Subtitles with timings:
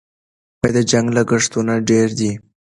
[0.75, 2.31] د جنګ لګښتونه ډېر دي.